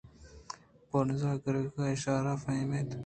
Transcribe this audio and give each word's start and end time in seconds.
بانز 0.89 1.21
ءَ 1.29 1.41
گُراگ 1.43 1.77
ءِ 1.83 1.91
اِشارہ 1.95 2.33
فہم 2.43 2.71
اِت 2.75 2.89